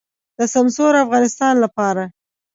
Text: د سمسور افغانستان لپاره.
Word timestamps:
د 0.37 0.39
سمسور 0.53 0.93
افغانستان 1.05 1.53
لپاره. 1.63 2.03